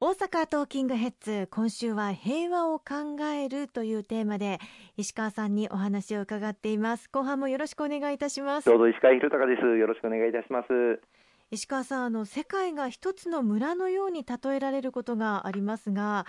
[0.00, 4.60] 大阪トーキングヘッズ今週は平和を考えるというテーマで
[4.96, 7.08] 石川さんにお話を伺っています。
[7.10, 8.66] 後半もよろしくお願いいたします。
[8.66, 9.66] どうぞ石川博隆です。
[9.76, 11.00] よろしくお願いいたします。
[11.50, 16.26] 石川さんあの世界が一つの村のように例えられることがありますが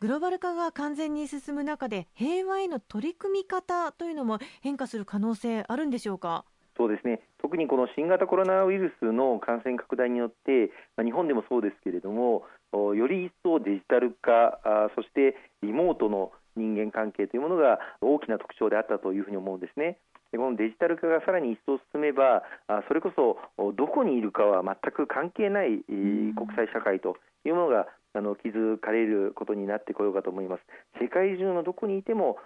[0.00, 6.44] グローバル化が完全に進む中で平和への取り組み方というのも変化する可能性あるんでしょうか？
[6.76, 7.20] そうですね。
[7.40, 12.42] 特にこの新型コロナウイルスの感染拡大によって、まあ、日本でもそうですけれども
[12.94, 14.58] より一層デジタル化
[14.94, 19.98] そしてリモートの人間関係というものが大きな特徴であったというふうに思うんですね。
[20.32, 22.42] このデジタル化がさらに一層進めば
[22.88, 23.38] それこそ
[23.72, 30.62] どこにいるかは全く関係ない国際社会というものがあの築かれることになってこようかと思います
[31.00, 32.38] 世界中のどこにいても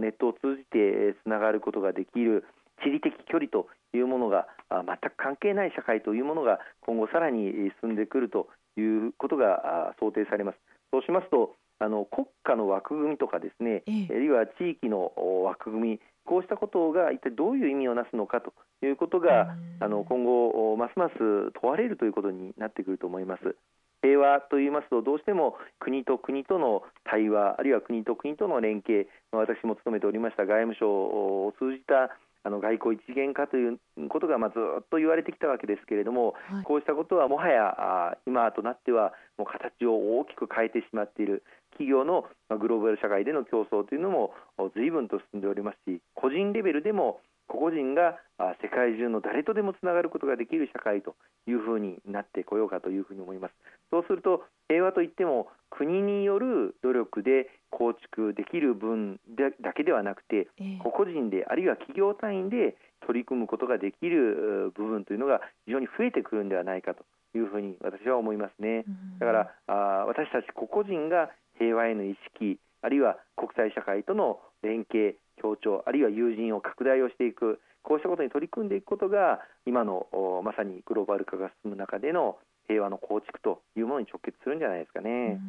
[0.00, 2.44] ネットを通じてつながることができる
[2.82, 8.48] 地理的距離というものが全く関係ない社会というものが今後さらに進んでくると
[8.80, 10.58] いうことが想定されます。
[10.90, 15.12] そうしますとあの国家の枠組みとかですね、あるいは地域の
[15.44, 18.52] 枠組みこうしたことが一体どういう意味をなすのかと
[18.84, 21.18] いうことがあの今後ますます
[21.60, 23.56] 問われるということになってくると思います。
[24.02, 44.30] 平和といいますとどうしても国と国との対話あるいは国と国との連携私も務めておりました外務省を通じたあの外交一元化ということがまあずっと言われてきたわけですけれども、はい、こうしたことはもはや今となってはもう形を大きく変えてしまっている企業のグローバル社会での競争というのも
[44.76, 48.18] 随分と進んでおりますし個人レベルでも個々人が
[48.62, 51.14] 世界中の誰とでもつながることができる社会と
[51.46, 53.54] いうふうになってこようかというふうに思います。
[53.90, 59.20] そうすると平和といっても国による努力で構築できる分
[59.60, 60.48] だけではなくて、
[60.82, 67.04] 個々人であるいは企業単位で取り組むことができる部分というのが非常に増えてくるんではないかと
[67.36, 68.84] いうふうに私は思いますね。
[69.20, 69.72] だからあ
[70.06, 80.06] 私たち個々人が平和への意識あるいは国際社会との連携協調あるいは友人を拡大をしていくこうしたことに取り組んでいくことが今の
[80.44, 82.36] まさにグローバル化が進む中での
[82.68, 85.40] 平和の構築というものに直結するんじゃないですかね。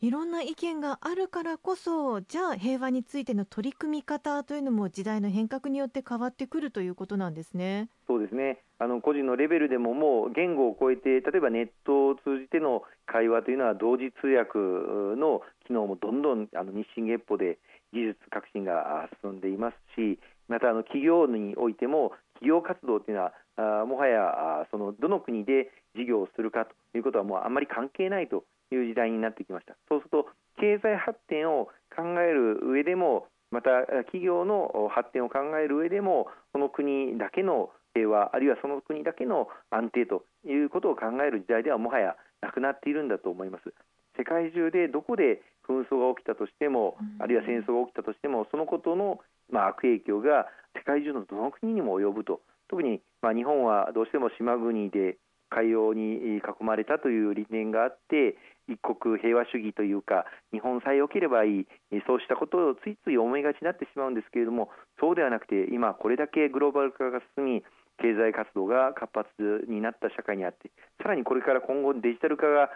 [0.00, 7.88] いろんな意見があるからこそじゃあ平和についての取り組み方というのも時代の変革によって変わってくるということなんですね。
[8.06, 17.58] そうですねあの個人のレベルでももう言語を超えて例えばネットを通じての会話というのは同時通訳の機能もどんどんあの日進月歩で
[17.94, 20.18] 技術革新が進んでいますし
[20.48, 29.76] またあの企業においても企業活動というのはもはやそのどの国で事業をするかということはもうあんまり関係ないという時代になってきました。
[29.88, 30.26] そうすると
[30.58, 43.72] 経済発展を考える上でもまた企業の発展を考える上でもその国だけの平和あるいはその国だけの安定ということを考える時代ではもはやなくなっているんだと思います。
[44.16, 49.20] 世界中でどこで紛争が起きたとしても、あるいは戦争が起きたとしてもそのことの、
[49.50, 52.40] まあ、悪影響が世界中のどの国にも及ぶと。
[52.68, 55.16] 特に、まあ、日本はどうしても島国で
[55.50, 58.36] 海洋に囲まれたという理念があって
[58.66, 61.66] 一国平和主義というか日本さえ良ければいい。
[62.06, 67.62] そうしたことをついつい思いがちになってしまうんですけれどもそうではなくて今これだけグローバル化が進み
[67.98, 69.30] 経済活動が活発
[69.68, 70.70] になった社会にあって
[71.02, 72.70] さらにこれから今後デジタル化が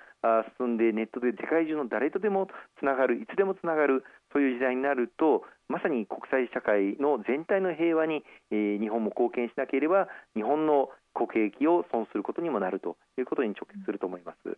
[0.59, 2.49] 進んでネットで世界中の誰とでも
[2.79, 14.57] つながるいつでもつながるそういう時代になるとまさに国際社会の全体の平和に、えー、日本も貢献しなければ日本の国益を損することにもなるということに直結すると思います。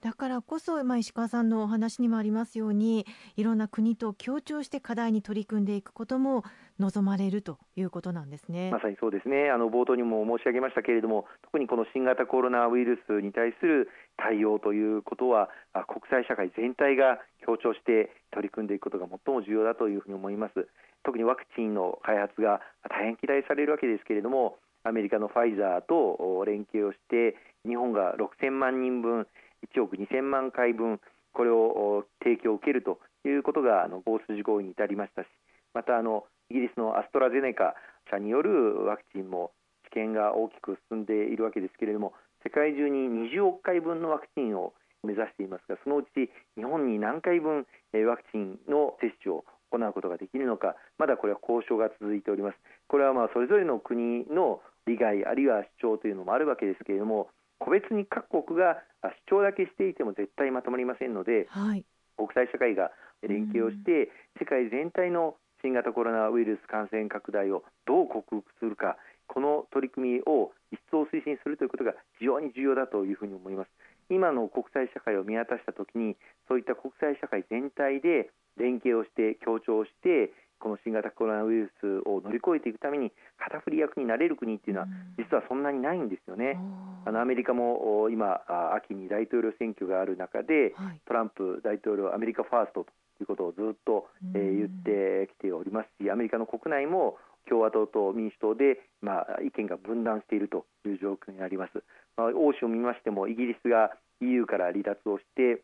[0.00, 3.04] だからこそ、まあ、石川さんのお話にもありますように
[3.36, 6.44] いろんな国と協調して課題に取り組んでいくことも
[6.78, 8.70] 望まれるということなんですね。
[8.70, 9.50] まさにそうですね。
[9.50, 15.50] あの冒頭にも申し上げましたけれども特にこの新型コロナウイルスに対する対応ということは
[15.88, 20.68] 国際社会全体が協調して取り組んでいくことが最も重要だというふうに思います。
[21.02, 29.26] 特にワクチンの開発が大変期待されるわけですけれどもアメリカのファイザーと連携をして日本が6000万人分
[29.74, 31.00] 1億2000万回分
[31.32, 35.26] これを提供を受けるということがあの大筋合意に至りましたし
[35.74, 37.74] またあのイギリスのアストラゼネカ
[38.10, 39.52] 社によるワクチンも
[39.84, 42.14] 治験が大きく進んでいるわけですけれども
[42.44, 44.72] 世界中に20億回分のワクチンを
[45.04, 52.58] 目指していますがそのうち日本に何回分ワクチンの接種を行うことができるのかまだこれは交渉が続いております。
[52.88, 57.28] これはまあそれぞれの国の利害あるいは主張というのもあるわけですけれども
[57.58, 58.82] 個別に各国が
[59.26, 61.84] 主張だけしていても絶対まとまりませんので、はい、
[62.16, 62.90] 国際社会が
[63.22, 68.96] 連携をして、世界全体の新型コロナウイルス感染拡大をどう克服するか
[69.26, 73.70] この取り組みを一層推進するということが非常に重要だというふうに思います。
[74.10, 76.16] 今の国際社会を見渡したときに
[76.48, 86.58] そういった国際社会全体で連携をして協調してこの新型コロナウイルスを乗り越えていくために旗振り役になれる国っていうのは実はそんなにないんですよね。
[87.06, 88.40] あのアメリカも今
[88.74, 90.74] 秋に大統領選挙がある中で、
[91.06, 92.90] トランプ大統領アメリカファーストと
[93.22, 97.16] いうことをずっと、えー、言ってきておりますしアメリカの国内も
[97.48, 101.82] 共和党と民主党で、まあ、意見が分断しているという状況にあります、
[102.16, 103.90] まあ、欧州を見ましてもイギリスが
[104.20, 105.62] EU から離脱をして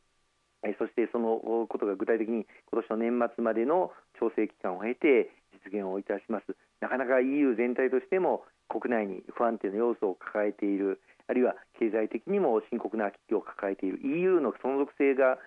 [0.79, 5.31] そしてそのことが具体的に今年の年末までの調整期間を経て
[5.65, 15.39] 実現をいたしますなかなか EU 全体としても国内に不安定な要素を抱えているあるいは経済的にも深刻な危機を抱えている EU の存続性が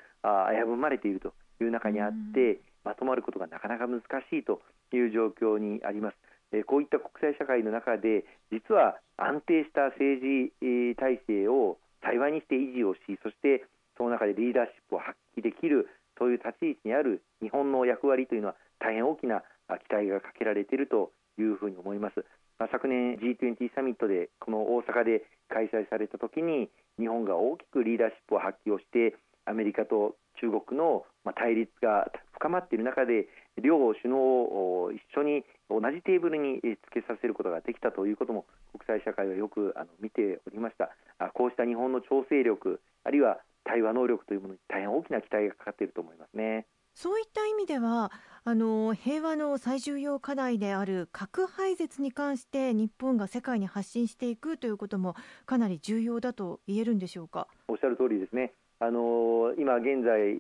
[0.49, 4.61] 危ぶまれているという中にあって、まとまることがなかなか難しいと
[4.93, 6.17] いう状況にあります。
[6.65, 13.67] こういった国際社会の中で実は安定した政治体制を対話にして維持をしそして
[13.97, 22.25] その中でリーダーシップを発揮できるそういう立ち位置にある日本の役割というのは大変大きな期待がかけられているというふうに思います。
[22.71, 29.15] 昨年 G20 サミットでこの大阪で開催された時に日本が大きくリーダーシップを発揮をして
[29.45, 31.05] アメリカと中国の
[31.35, 33.27] 対立が深まっている中で
[33.61, 40.95] 両首脳を一緒に同じテーブルにつけさせることができたということも国際社会はよくあの見ておりました。
[41.33, 46.65] こうした日本の調整力あるいは対話能力というものに大変大きな期待がかかっていると思いますね。
[46.93, 48.11] そういった意味では
[48.43, 57.47] あの平和の最重要課題である核廃絶に関して日本が世界に発信していくということもかなり重要だと言えるんでしょうか？
[57.67, 60.39] おっしゃる通りですねあの今現在、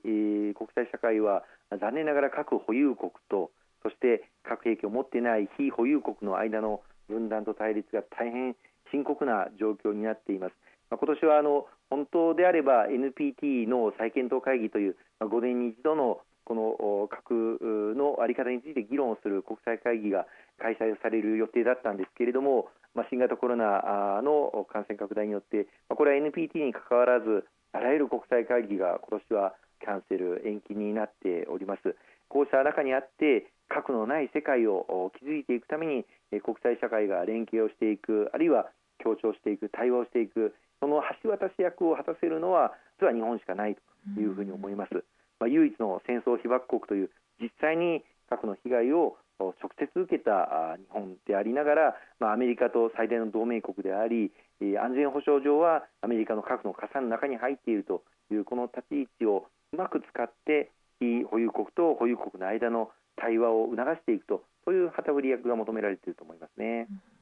[0.53, 3.51] 国際社会は残念ながら核保有国と
[3.83, 8.55] そして核兵器を持っていない非保有国の間の分断と対立が大変
[8.91, 10.53] 深刻な状況になっています。
[10.89, 17.59] 今年はあの本当であれば NPT の再検討会議という5年に一度のこの核
[17.97, 20.25] の在り方について議論をする国際会議が
[20.59, 27.43] 開催される予定だったんですけれども、まあ、新型コロナの感染拡大によって、まあ、これは NPT にかかわらず
[27.77, 31.95] あらゆる国際会議が今年はキャンセル延期になっております。
[32.27, 36.05] こうした中にあって核のない世界を築いていくために
[36.41, 38.65] 国際社会が連携をしていくあるいは
[38.97, 43.77] 協調していく対話をしていくその橋渡し役を果たせるのは実は日本しかない
[44.15, 45.05] というふうに思います、
[45.39, 51.95] まあ、唯一の戦争被爆国という実際に核の被害を直接受けた日本でありながら、
[52.31, 66.87] アメリカと最大の同盟国であり安全保障上はアメリカの核の傘の中に入っているというこの立ち位置をうまく使って非保有国と保有国の間の対話を促していくとそういう旗振り役が求められていると思いますね。
[66.89, 67.16] うん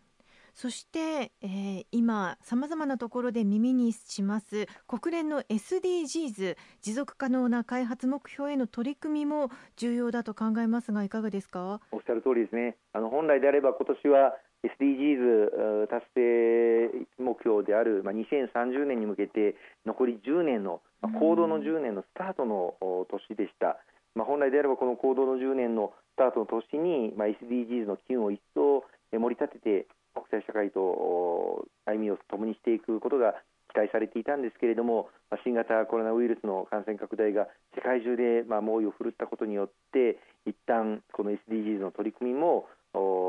[0.55, 11.81] そして、えー、今さまざまなところで耳にします国連の SDGs 持続可能な開発目標への取り組みも重要だと考えますがいかがですか？
[11.91, 12.77] おっしゃる通りですね。
[12.93, 19.55] あの本来であれば今年は SDGs 達成目標である、まあ、2030年に向けて
[19.85, 22.75] 残り10年の、まあ、行動の10年のスタートの
[23.11, 23.77] 年でした。
[24.15, 29.87] まあ、本来であればこの行動の10年のスタートの年に、まあ、SDGs の機運を一層盛り立てて
[30.29, 33.33] 国際社会と歩みを共にしていくことが
[33.73, 35.09] 期待されていたんですけれども
[35.43, 42.67] 新型コロナウイルスの感染拡大が世界中でま猛威を振るったことによって一旦この SDGs の取り組みも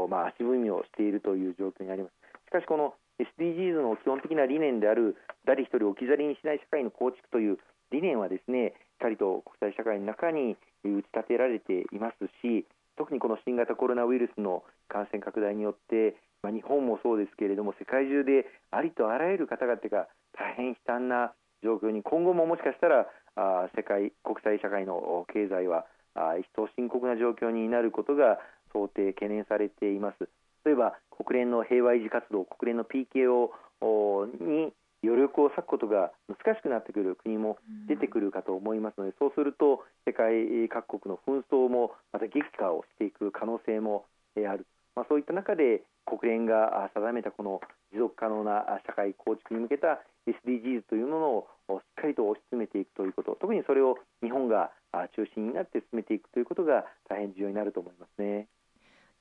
[0.08, 2.12] ま足踏みをしているという状況にあります。
[2.46, 7.58] しかしこの SDGs の基本的な理念である誰一人置き去りにしない社会の構築という
[7.90, 20.06] 理念はですねしっかりと国際社会の中に打ち立てられていますし特にこの新型コロナウイルスの感染拡大によってまあ、日本もそうですけれども世界中でありとあらゆる方々が
[20.38, 21.32] 大変悲惨な
[21.64, 28.38] 状況に今後ももしかしたらあ世界国際社会の経済はあ一層深刻な状況になることが
[28.72, 30.28] 想定懸念されています。
[30.64, 33.50] 例えば国連の平和維持活動国連の PKO
[34.38, 34.72] に
[35.02, 47.60] 余力を割くことが難しくなってくる国も出てくるかと思いますので、そうすると世界各国の紛争もまた激化をしていく可能性もある、まあ、そういった中で国連が定めたこの
[47.92, 53.36] 持続可能な社会構築に向けた SDGs というものをしっかりと推し進めていくということ。
[53.40, 54.72] 特にそれを日本が
[55.14, 58.48] 中心になって進めていくということが大変重要になると思いますね。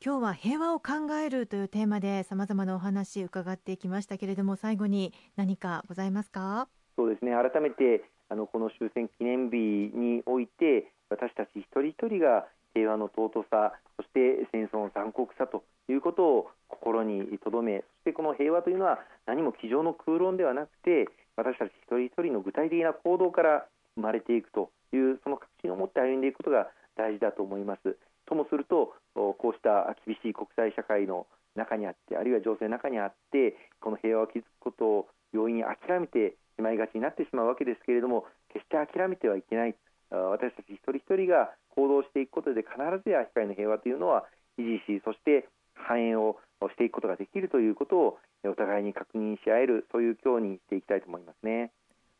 [0.03, 6.67] 今日は平和を考えるというテーマでさまざまなお話伺っていきましたけれども最後に何かございますか？
[6.95, 7.31] そうですね。
[7.31, 23.65] 改めてあのこの終戦記念日において私たち一人一人が平和の尊さそして戦争の残酷さということを心に留めそしてこの平和というのは何も机上の空論ではなくて私たち一人一人の具体的な行動から
[23.95, 26.67] 生まれていくというその確信を持って歩んでいくことが
[26.97, 27.97] 大事だと思います。
[28.25, 39.75] ともするとこうした厳しい国際社会の中にあってあるいは情勢の中にあってこの平和を築くことを容易に諦めてしまいがちになってしまうわけですけれども決して諦めてはいけない
[40.11, 44.25] 私たち一人一人が行動していくことで必ずや世界の平和というのは
[44.59, 46.37] 維持しそして繁栄を
[46.69, 51.71] していくことができるということをお互いに確認し合えるそういう今日にしていきたいと思いますね。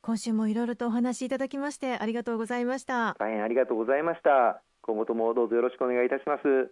[0.02, 3.16] 今週もいろいろとお話しいただきましてありがとうございました。
[3.18, 4.62] 大変ありがとうございました。
[4.82, 6.72] 今後ともどうぞよろしくお願いいたします